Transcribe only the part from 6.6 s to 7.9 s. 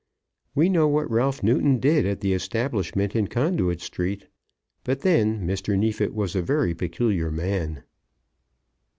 peculiar man.